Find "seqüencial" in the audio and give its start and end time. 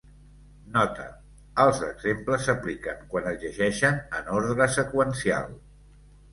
4.81-5.57